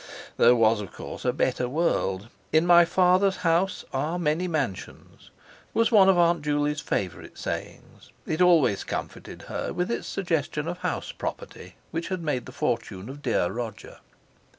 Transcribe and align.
There 0.37 0.55
was, 0.55 0.81
of 0.81 0.91
course, 0.91 1.25
a 1.25 1.31
better 1.31 1.69
world. 1.69 2.29
"In 2.51 2.65
my 2.65 2.85
Father's 2.85 3.35
house 3.45 3.85
are 3.93 4.17
many 4.17 4.47
mansions" 4.47 5.29
was 5.75 5.91
one 5.91 6.09
of 6.09 6.17
Aunt 6.17 6.41
Juley's 6.41 6.79
favourite 6.81 7.37
sayings—it 7.37 8.41
always 8.41 8.83
comforted 8.83 9.43
her, 9.43 9.71
with 9.71 9.91
its 9.91 10.07
suggestion 10.07 10.67
of 10.67 10.79
house 10.79 11.11
property, 11.11 11.75
which 11.91 12.07
had 12.07 12.23
made 12.23 12.47
the 12.47 12.51
fortune 12.51 13.09
of 13.09 13.21
dear 13.21 13.51
Roger. 13.51 13.99